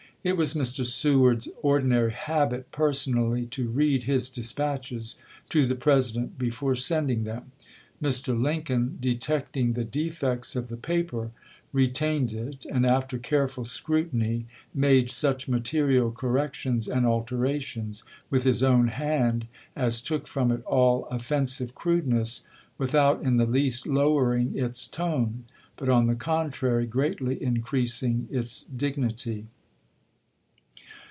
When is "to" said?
3.73-3.75, 5.49-5.65